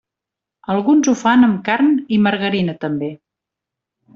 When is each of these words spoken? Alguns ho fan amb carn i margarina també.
Alguns 0.75 1.09
ho 1.11 1.13
fan 1.19 1.47
amb 1.49 1.59
carn 1.67 1.91
i 2.17 2.21
margarina 2.29 2.77
també. 2.87 3.11